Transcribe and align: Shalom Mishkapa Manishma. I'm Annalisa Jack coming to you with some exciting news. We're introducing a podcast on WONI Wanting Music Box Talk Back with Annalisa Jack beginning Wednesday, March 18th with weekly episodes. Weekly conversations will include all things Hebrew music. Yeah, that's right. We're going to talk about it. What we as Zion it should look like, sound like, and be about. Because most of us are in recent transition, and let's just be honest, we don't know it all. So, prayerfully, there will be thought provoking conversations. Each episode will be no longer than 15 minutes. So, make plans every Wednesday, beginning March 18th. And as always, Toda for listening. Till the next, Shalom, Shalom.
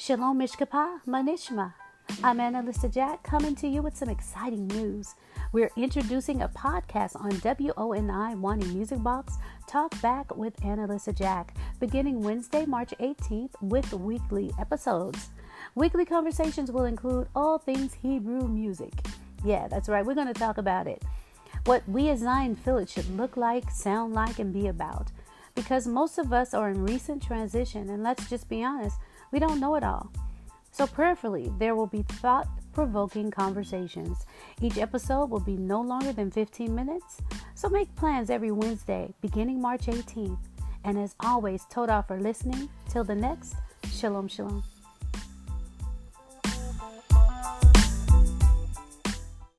Shalom 0.00 0.38
Mishkapa 0.38 1.00
Manishma. 1.08 1.74
I'm 2.22 2.38
Annalisa 2.38 2.88
Jack 2.88 3.24
coming 3.24 3.56
to 3.56 3.66
you 3.66 3.82
with 3.82 3.96
some 3.96 4.08
exciting 4.08 4.68
news. 4.68 5.16
We're 5.50 5.72
introducing 5.76 6.40
a 6.40 6.48
podcast 6.48 7.20
on 7.20 7.32
WONI 7.32 8.38
Wanting 8.38 8.72
Music 8.74 9.02
Box 9.02 9.38
Talk 9.66 10.00
Back 10.00 10.36
with 10.36 10.54
Annalisa 10.60 11.12
Jack 11.12 11.56
beginning 11.80 12.22
Wednesday, 12.22 12.64
March 12.64 12.94
18th 13.00 13.60
with 13.60 13.92
weekly 13.92 14.52
episodes. 14.60 15.30
Weekly 15.74 16.04
conversations 16.04 16.70
will 16.70 16.84
include 16.84 17.26
all 17.34 17.58
things 17.58 17.94
Hebrew 17.94 18.46
music. 18.46 18.92
Yeah, 19.44 19.66
that's 19.66 19.88
right. 19.88 20.06
We're 20.06 20.14
going 20.14 20.32
to 20.32 20.32
talk 20.32 20.58
about 20.58 20.86
it. 20.86 21.02
What 21.64 21.82
we 21.88 22.08
as 22.10 22.20
Zion 22.20 22.56
it 22.64 22.88
should 22.88 23.16
look 23.16 23.36
like, 23.36 23.68
sound 23.72 24.14
like, 24.14 24.38
and 24.38 24.52
be 24.52 24.68
about. 24.68 25.10
Because 25.56 25.88
most 25.88 26.18
of 26.18 26.32
us 26.32 26.54
are 26.54 26.70
in 26.70 26.84
recent 26.84 27.20
transition, 27.20 27.90
and 27.90 28.04
let's 28.04 28.30
just 28.30 28.48
be 28.48 28.62
honest, 28.62 28.96
we 29.32 29.38
don't 29.38 29.60
know 29.60 29.74
it 29.74 29.84
all. 29.84 30.10
So, 30.70 30.86
prayerfully, 30.86 31.50
there 31.58 31.74
will 31.74 31.86
be 31.86 32.02
thought 32.02 32.48
provoking 32.72 33.30
conversations. 33.30 34.26
Each 34.60 34.78
episode 34.78 35.30
will 35.30 35.40
be 35.40 35.56
no 35.56 35.80
longer 35.80 36.12
than 36.12 36.30
15 36.30 36.74
minutes. 36.74 37.18
So, 37.54 37.68
make 37.68 37.94
plans 37.96 38.30
every 38.30 38.52
Wednesday, 38.52 39.12
beginning 39.20 39.60
March 39.60 39.86
18th. 39.86 40.38
And 40.84 40.98
as 40.98 41.16
always, 41.20 41.66
Toda 41.70 42.04
for 42.06 42.20
listening. 42.20 42.68
Till 42.88 43.04
the 43.04 43.14
next, 43.14 43.56
Shalom, 43.90 44.28
Shalom. 44.28 44.62